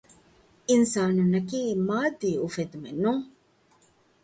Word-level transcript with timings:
އިންސާނުންނަކީ 0.69 1.59
މާއްދީ 1.87 2.29
އުފެއްދުމެއްނޫން 2.43 3.23